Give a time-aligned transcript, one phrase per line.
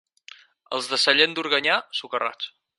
[0.77, 2.53] Els de Sallent d'Organyà, socarrats.